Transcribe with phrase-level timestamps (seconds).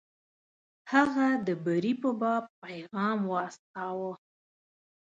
[0.91, 4.11] هغه د بري په باب پیغام واستاوه.